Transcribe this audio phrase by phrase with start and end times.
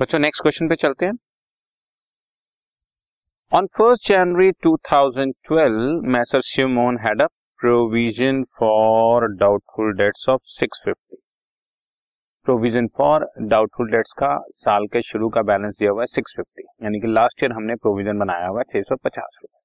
[0.00, 1.12] बच्चों next question पे चलते हैं।
[3.52, 7.26] On first January 2012 messrs Shivmohan had a
[7.58, 11.16] provision for doubtful debts of 650
[12.44, 17.00] provision for doubtful debts का साल के शुरू का बैलेंस दिया हुआ है 650 यानी
[17.00, 19.58] कि लास्ट ईयर हमने प्रोविज़न बनाया हुआ है 650 रुपए।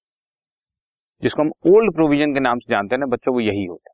[1.23, 3.93] जिसको हम ओल्ड प्रोविज़न के नाम से जानते हैं ना, बच्चों, वो यही होता है।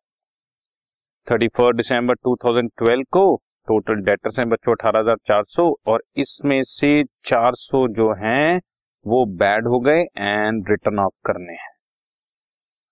[1.32, 6.62] थर्टी फ़र्स्ट दिसंबर 2012 को टोटल डेटर्स हैं बच्चों, अठारह हज़ार चार सौ और इसमें
[6.66, 8.60] से चार सौ जो हैं,
[9.06, 11.72] वो बैड हो गए एंड रिटर्न ऑफ़ करने हैं।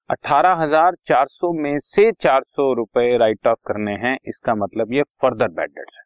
[0.10, 4.94] अठारह हज़ार चार सौ में से चार सौ रुपए राइट ऑफ़ करने हैं, इसका मतलब
[4.94, 6.04] ये फर्दर बैड डेट्स है।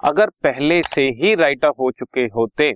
[0.00, 2.72] अगर पहले से ही राइट ऑफ़ हो चुके होते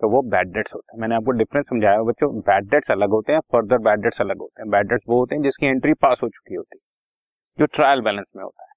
[0.00, 3.32] तो वो बैड डेट्स होते हैं। मैंने आपको डिफरेंस समझाया बच्चों बैड डेट्स अलग होते
[3.32, 6.18] हैं फर्दर बैड डेट्स अलग होते हैं। बैड डेट्स वो होते हैं जिसकी एंट्री पास
[6.22, 6.80] हो चुकी होती है
[7.58, 8.69] जो ट्रायल बैलेंस में होता है।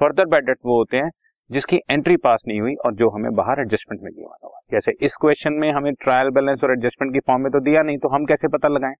[0.00, 1.10] फर्दर बैड डेट वो होते हैं,
[1.50, 5.14] जिसकी एंट्री पास नहीं हुई और जो हमें बाहर एडजस्टमेंट में दिया हुआ। जैसे इस
[5.20, 8.24] क्वेश्चन में हमें ट्रायल बैलेंस और एडजस्टमेंट की फॉर्म में तो दिया नहीं तो हम
[8.24, 8.94] कैसे पता लगाएँ?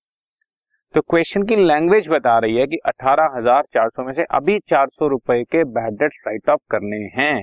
[0.95, 4.59] तो क्वेश्चन की लैंग्वेज बता रही है कि अठारह हज़ार चार सौ में से अभी
[4.71, 7.35] चार सौ रुपए के बैड डेट राइट ऑफ़ करने हैं।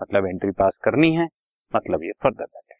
[0.00, 1.28] मतलब एंट्री पास करनी है
[1.72, 2.74] मतलब ये फर्दर बैड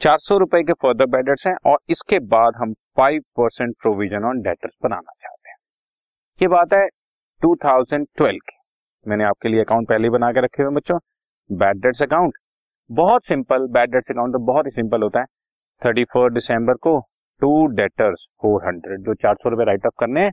[0.00, 4.24] चार सौ रुपए के फर्दर बैड डेट्स हैं और इसके बाद हम five percent provision
[4.24, 5.56] on debtors बनाना चाहते हैं।
[6.40, 6.86] ये बात है
[7.42, 8.53] 2012 की।
[9.06, 10.98] मैंने आपके लिए अकाउंट पहले ही बना के रखे हुए बच्चों।
[11.50, 12.38] बैड डेट्स अकाउंट
[12.90, 15.26] बहुत सिंपल बैड डेट्स अकाउंट तो बहुत ही सिंपल होता है।
[15.82, 16.98] थर्टी दिसंबर को
[17.42, 20.28] टू डेटर्स फोर हंड्रेड जो चार सौ रुपए राइट ऑफ़ करने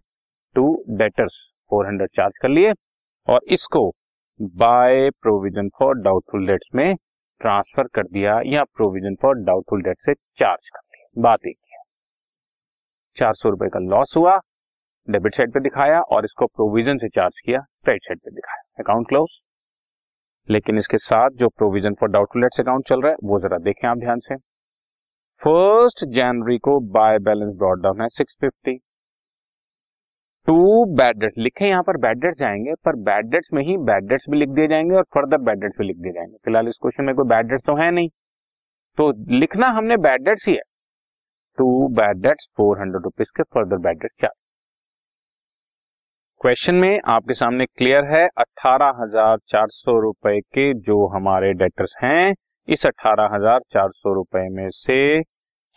[0.55, 0.65] to
[0.97, 1.39] debtors
[1.71, 2.73] four hundred charge कर लिए
[3.27, 3.89] और इसको
[4.57, 6.95] by provision for doubtful debts में
[7.41, 11.79] ट्रांसफ़र कर दिया या प्रोविज़न फॉर डाउटफुल डेट से चार्ज कर दिया। बात एक है
[13.17, 14.37] चार सौ रुपए का लॉस हुआ
[15.07, 19.07] डेबिट साइड पे दिखाया और इसको प्रोविज़न से चार्ज किया क्रेडिट साइड पे दिखाया। अकाउंट
[19.07, 19.39] क्लोज
[20.49, 23.87] लेकिन इसके साथ जो provision for doubtful debts account चल रहा है, वो जरा देखें
[23.87, 24.35] आप ध्यान से।
[25.41, 28.77] फ़र्स्ट जनवरी को बाय बैलेंस ब्रॉड डाउन है six fifty
[30.47, 34.07] to bad debts लिखे यहाँ पर बैड डेट्स जाएँगे, पर बैड डेट्स में ही बैड
[34.09, 36.77] डेट्स भी लिख दिए जाएँगे और फर्दर बैड डेट्स भी लिख दिए जाएँगे। फ़िलहाल इस
[36.81, 38.09] क्वेश्चन में कोई बैड डेट्स तो है नहीं।
[38.97, 40.61] तो लिखना हमने बैड डेट्स ही है।
[41.57, 44.35] To bad debts four hundred rupees के further bad debts charge
[46.41, 51.93] question में आपके सामने क्लियर है अठारह हज़ार चार सौ रुपए के जो हमारे डेटर्स
[52.03, 52.33] हैं,
[52.67, 54.97] इस अठारह हज़ार चार सौ रुपए में से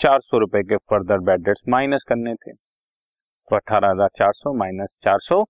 [0.01, 4.53] चार सौ रुपए के फर्दर बैड डेट्स माइनस करने थे। तो अठारह हज़ार चार सौ
[4.55, 5.43] माइनस चार सौ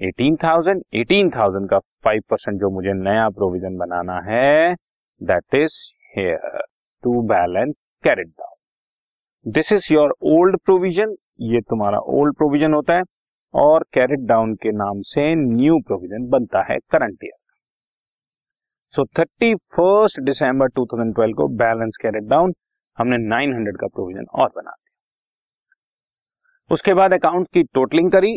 [0.00, 4.74] एटीन थाउज़ेंड एटीन थाउज़ेंड का फाइव परसेंट जो मुझे नया प्रोविज़न बनाना है
[5.20, 5.80] that is
[6.16, 6.62] here
[7.04, 7.74] to balance
[8.04, 13.02] carried down this is your old provision ये तुम्हारा ओल्ड प्रोविज़न होता है।
[13.56, 17.38] और कैरेट डाउन के नाम से न्यू प्रोविज़न बनता है current year
[18.94, 22.52] so thirty first December 2012 को बैलेंस कैरेट डाउन
[22.98, 24.92] हमने 900 का प्रोविज़न और बना दिया।
[26.70, 28.32] उसके बाद अकाउंट की टोटलिंग करी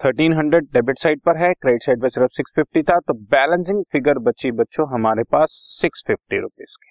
[0.00, 4.50] 1300 डेबिट साइड पर है क्रेडिट साइड पर सिर्फ़ 650 था तो बैलेंसिंग फिगर बची
[4.52, 5.48] बच्चों, हमारे पास
[5.80, 6.90] सिक्स फिफ्टी रुपीज़ की।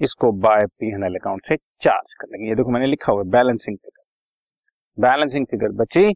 [0.00, 3.22] इसको by P N L account से चार्ज कर लेंगे। ये देखो मैंने लिखा हुआ
[3.22, 4.02] बैलेंसिंग फिगर
[4.98, 6.10] बैलेंसिंग फिगर बची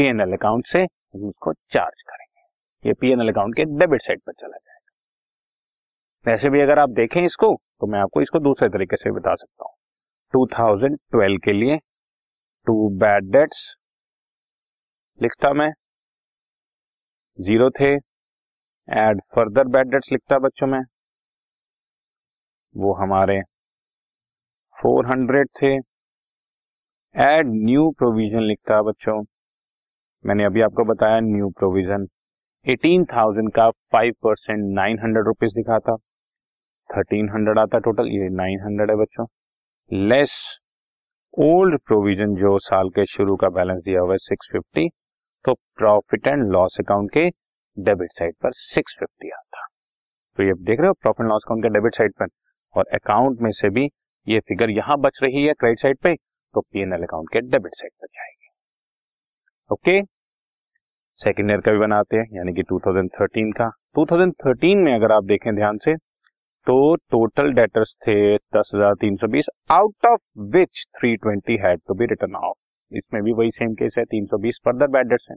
[0.00, 4.56] पीएनएल अकाउंट से हम उसको चार्ज करेंगे। ये पीएनएल अकाउंट के डेबिट साइड पर चला
[4.56, 9.34] जाएगा। वैसे भी अगर आप देखें इसको तो मैं आपको इसको दूसरे तरीके से बता
[9.34, 9.74] सकता हूँ।
[10.34, 11.76] 2012 के लिए
[12.66, 13.76] टू बैड डेट्स
[15.20, 15.70] लिखता मैं।
[17.38, 17.90] ज़ीरो थे।
[18.88, 20.80] एड फर्दर बैड डेट्स लिखता बच्चों में।
[22.74, 23.40] वो हमारे
[24.76, 25.74] 400 थे।
[27.14, 29.22] एड न्यू प्रोविज़न लिखता बच्चों।
[30.24, 32.06] मैंने अभी आपको बताया न्यू प्रोविज़न
[32.66, 35.96] एटीन थाउज़ेंड का five percent nine hundred rupees दिखा था
[36.90, 39.26] थर्टीन हंड्रेड आता टोटल ये नाइन हंड्रेड है बच्चों।
[39.90, 40.34] लेस
[41.34, 44.88] ओल्ड प्रोविज़न जो साल के शुरू का बैलेंस दिया हुआ है सिक्स फिफ्टी
[45.44, 47.28] तो प्रॉफिट एंड लॉस अकाउंट के
[47.76, 49.66] डेबिट साइड पर सिक्स फिफ्टी आता।
[50.38, 52.26] तो ये देख रहे हो प्रॉफिट लॉस अकाउंट के डेबिट साइड पर।
[52.74, 53.88] और अकाउंट में से भी
[54.26, 57.92] ये फिगर यहाँ बच रही है क्रेडिट साइड पे तो पीएनएल अकाउंट के डेबिट साइड
[57.92, 58.39] पर जाएगी।
[59.70, 60.00] ओके?
[61.18, 65.54] सेकेंड ईयर का भी बनाते हैं, यानी कि 2013 का। 2013 में अगर आप देखें
[65.54, 65.94] ध्यान से
[66.66, 68.14] तो टोटल डेटर्स थे
[68.56, 70.20] दस हज़ार तीन सौ बीस out of
[70.56, 72.56] which three twenty had to be return of
[72.92, 75.36] इसमें भी वही सेम केस है, तीन सौ बीस फर्दर बैड डेट्स हैं,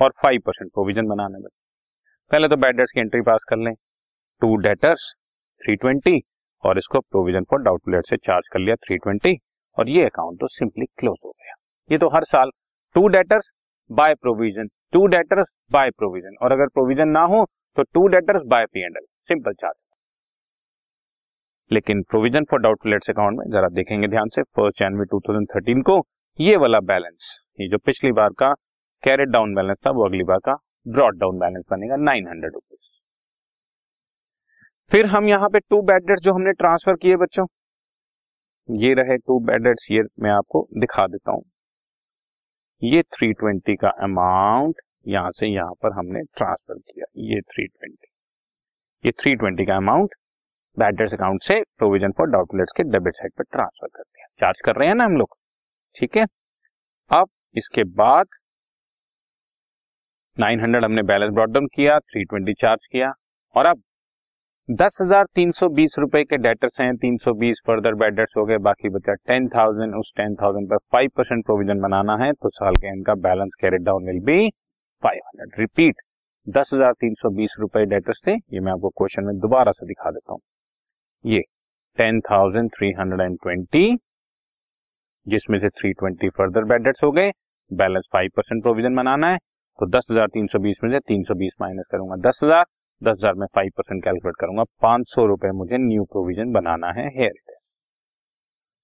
[0.00, 1.48] और फाइव परसेंट प्रोविज़न बनाने में।
[2.30, 3.72] पहले तो बैड डेट्स की एंट्री पास कर लें।
[4.42, 5.12] टू डेटर्स
[5.60, 6.20] थ्री ट्वेंटी
[6.64, 9.36] और इसको प्रोविज़न फॉर डाउटफुल डेट से चार्ज कर लिया थ्री ट्वेंटी
[9.76, 11.54] और ये अकाउंट तो सिंपली क्लोज हो गया।
[11.90, 12.50] ये तो हर साल
[12.94, 13.50] to debtors
[13.90, 16.36] by provision, to debtors by provision.
[16.42, 17.44] और अगर प्रोविज़न ना हो
[17.76, 19.06] तो to debtors by P and L.
[19.28, 19.76] Simple charge
[21.70, 26.00] लेकिन provision for doubtful debts account में जरा देखेंगे ध्यान से, फ़र्स्ट जनवरी 2013 को
[26.38, 28.52] ये वाला बैलेंस, ये जो पिछली बार का
[29.02, 30.54] कैरेट डाउन बैलेंस था, वो अगली बार का
[30.88, 32.92] ब्रॉड डाउन बैलेंस बनेगा नाइन हंड्रेड रुपीज़
[34.90, 37.46] फिर हम यहाँ पे टू बैड डेट्स जो हमने ट्रांसफ़र किए बच्चों,
[38.68, 41.42] ये रहे टू बैड डेट्स, ये मैं आपको दिखा देता हूँ।
[42.84, 48.06] ये 320 का अमाउंट यहाँ से यहाँ पर हमने ट्रांसफ़र किया, ये 320
[49.04, 50.14] ये 320 का अमाउंट
[50.76, 54.76] डेट्स अकाउंट से प्रोविज़न फॉर डाउटलेट्स के डेबिट साइड पर ट्रांसफ़र कर दिया। चार्ज कर
[54.76, 55.36] रहे हैं ना हम लोग?
[55.96, 56.26] ठीक है?
[57.10, 58.26] अब इसके बाद
[60.36, 63.12] 900 हमने बैलेंस ब्रॉड डाउन किया 320 चार्ज किया
[63.54, 63.82] और अब
[64.68, 68.44] दस हज़ार तीन सौ बीस रुपए के डेटर्स हैं, तीन सौ बीस फर्दर बेडर्स हो
[68.44, 72.48] गए, बाकी बचा टेन थाउज़ेंड उस टेन थाउज़ेंड पर फाइव परसेंट प्रोविज़न बनाना है तो
[72.50, 74.48] साल के एंड का balance carried down will be
[75.02, 75.96] five hundred repeat
[76.46, 79.86] दस हज़ार तीन सौ बीस रुपए डेटर्स थे, ये मैं आपको क्वेश्चन में दोबारा से
[79.86, 80.40] दिखा देता हूँ।
[81.24, 81.40] ये
[81.98, 83.86] ten thousand three hundred and twenty
[85.26, 87.30] जिसमें से three twenty further bad debts हो गए
[87.70, 89.38] बैलेंस फाइव परसेंट प्रोविज़न बनाना है
[89.78, 92.64] तो दस हज़ार तीन सौ बीस में से तीन सौ बीस माइनस करूँगा। दस हज़ार
[93.02, 97.06] दस हज़ार में फाइव परसेंट कैलकुलेट करूँगा। पाँच सौ रुपए मुझे न्यू प्रोविज़न बनाना है
[97.16, 97.32] here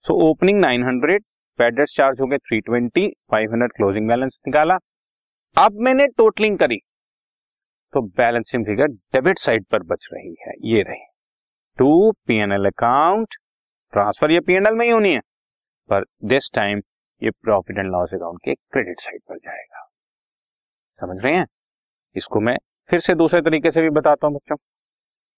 [0.05, 1.25] so opening nine hundred
[1.59, 4.75] bad debts charge हो गए three twenty five hundred closing balance निकाला।
[5.57, 6.79] अब मैंने टोटलिंग करी।
[7.95, 11.05] तो बैलेंसिंग फिगर डेबिट साइड पर बच रही है, ये रही।
[11.79, 13.35] टू पीएनएल अकाउंट
[13.93, 15.21] ट्रांसफ़र ये पीएनएल में ही होनी है।
[15.91, 16.81] पर दिस टाइम
[17.23, 19.87] ये प्रॉफिट एंड लॉस अकाउंट के क्रेडिट साइड पर जाएगा।
[21.01, 21.47] समझ रहे हैं?
[22.17, 22.57] इसको मैं
[22.91, 24.57] फिर से दूसरे तरीके से भी बताता हूँ बच्चों।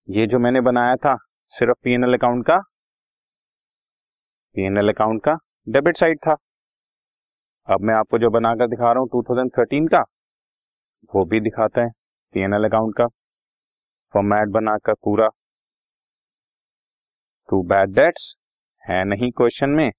[0.08, 1.16] ये जो मैंने बनाया था,
[1.48, 2.56] सिर्फ़ पीएनएल अकाउंट का
[4.54, 5.34] पीएनएल अकाउंट का
[5.68, 6.36] डेबिट साइड था।
[7.68, 10.00] अब मैं आपको जो बनाकर दिखा रहा हूँ 2013 का,
[11.14, 11.90] वो भी दिखाता है
[12.34, 13.06] पीएनएल अकाउंट का।
[14.14, 15.28] फॉर्मेट बनाकर पूरा।
[17.48, 18.34] टू बैड डेट्स
[18.84, 19.90] है नहीं क्वेश्चन में।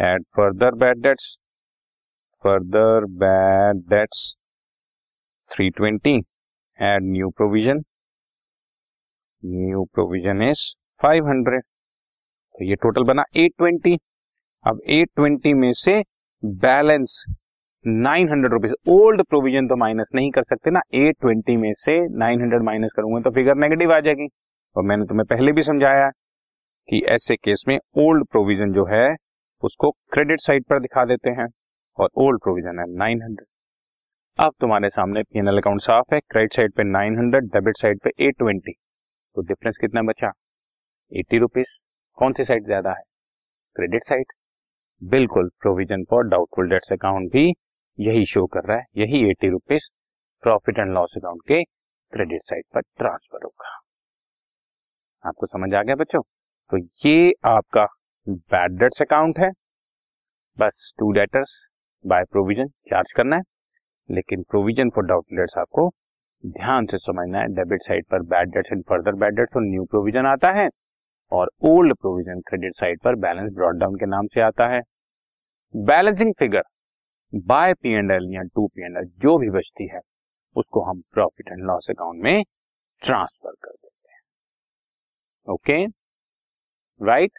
[0.00, 1.36] Add further bad debts
[2.44, 4.36] further bad debts
[5.50, 6.20] 320
[6.78, 7.82] add new provision.
[9.42, 10.62] New provision is
[11.00, 11.60] 500
[12.54, 13.96] तो ये टोटल बना 820
[14.66, 16.02] अब 820 में से
[16.44, 17.24] balance
[17.86, 22.62] nine hundred rupees old provision तो माइनस नहीं कर सकते ना 820 में से 900
[22.62, 24.28] माइनस करूँगा तो फिगर नेगेटिव आ जाएगी।
[24.76, 26.08] और मैंने तुम्हें पहले भी समझाया
[26.88, 29.16] कि ऐसे केस में ओल्ड प्रोविज़न जो है,
[29.62, 31.46] उसको क्रेडिट साइड पर दिखा देते हैं।
[31.98, 33.49] और ओल्ड प्रोविज़न है 900
[34.40, 38.72] अब तुम्हारे सामने पीएनएल अकाउंट साफ़ है क्रेडिट साइड पे 900 डेबिट साइड पे 820
[39.36, 40.30] तो डिफरेंस कितना बचा?
[41.12, 41.68] एटी रुपीज़
[42.18, 43.02] कौन सी साइड ज़्यादा है?
[43.76, 44.32] क्रेडिट साइड
[45.02, 47.44] बिल्कुल provision for doubtful debts account भी
[47.98, 49.88] यही शो कर रहा है, यही eighty rupees
[50.42, 53.78] profit and loss account के क्रेडिट साइड पर ट्रांसफ़र होगा।
[55.24, 56.22] आपको समझ आ गया बच्चों?
[56.22, 57.86] तो ये आपका
[58.26, 59.50] बैड डेट्स अकाउंट है।
[60.58, 61.56] बस to debtors
[62.04, 63.42] by provision charge करना है।
[64.10, 65.88] लेकिन प्रोविज़न फॉर डाउटलेट्स आपको
[66.44, 69.84] ध्यान से समझना है। डेबिट साइड पर bad debts and further bad debts और न्यू
[69.84, 70.68] प्रोविज़न आता है
[71.32, 74.80] और ओल्ड प्रोविज़न क्रेडिट साइड पर बैलेंस ब्रॉड डाउन के नाम से आता है।
[75.74, 76.62] Balancing figure
[77.32, 80.00] by P and L या टू पी एंड एल जो भी बचती है,
[80.56, 82.42] उसको हम प्रॉफिट एंड लॉस अकाउंट में
[83.02, 84.20] ट्रांसफ़र कर देते हैं।
[85.48, 85.84] Okay
[87.00, 87.38] right